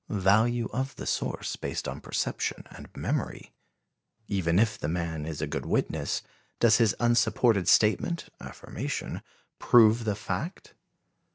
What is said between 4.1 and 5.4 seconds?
Even if the man